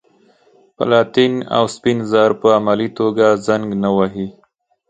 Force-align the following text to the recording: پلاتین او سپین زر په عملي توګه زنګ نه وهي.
پلاتین 0.75 1.33
او 1.57 1.63
سپین 1.75 1.97
زر 2.11 2.29
په 2.41 2.47
عملي 2.57 2.89
توګه 2.99 3.25
زنګ 3.45 3.65
نه 3.83 3.89
وهي. 3.97 4.27